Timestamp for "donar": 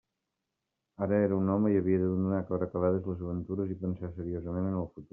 2.15-2.41